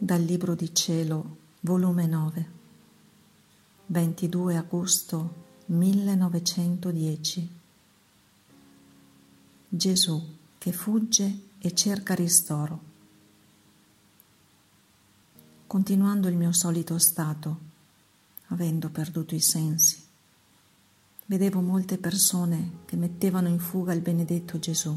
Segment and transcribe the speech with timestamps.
[0.00, 2.50] Dal Libro di Cielo, volume 9,
[3.86, 5.34] 22 agosto
[5.66, 7.48] 1910.
[9.68, 12.80] Gesù che fugge e cerca ristoro.
[15.66, 17.58] Continuando il mio solito stato,
[18.46, 20.00] avendo perduto i sensi,
[21.26, 24.96] vedevo molte persone che mettevano in fuga il benedetto Gesù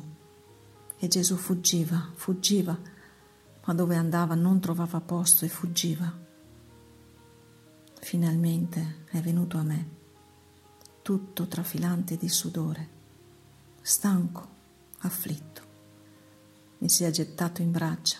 [0.99, 2.99] e Gesù fuggiva, fuggiva,
[3.71, 6.13] ma dove andava non trovava posto e fuggiva.
[8.01, 9.89] Finalmente è venuto a me,
[11.01, 12.89] tutto trafilante di sudore,
[13.81, 14.45] stanco,
[14.99, 15.61] afflitto.
[16.79, 18.17] Mi si è gettato in braccia,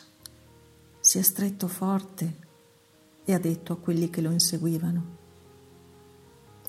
[1.01, 2.37] si è stretto forte
[3.25, 5.17] e ha detto a quelli che lo inseguivano,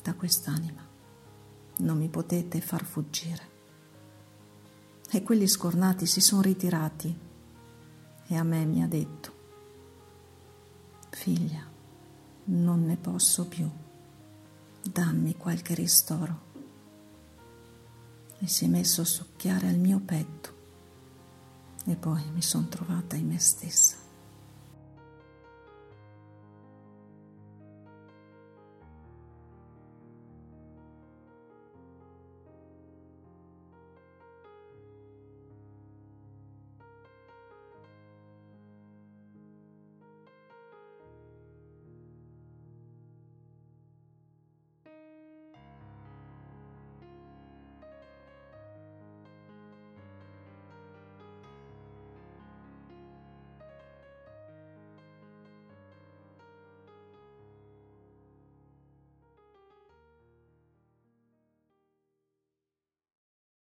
[0.03, 0.85] da quest'anima
[1.77, 3.51] non mi potete far fuggire.
[5.09, 7.31] E quelli scornati si sono ritirati
[8.33, 9.30] e a me mi ha detto,
[11.11, 11.62] figlia,
[12.44, 13.69] non ne posso più,
[14.80, 16.41] dammi qualche ristoro.
[18.38, 20.55] E si è messo a succhiare al mio petto
[21.84, 24.02] e poi mi sono trovata in me stessa.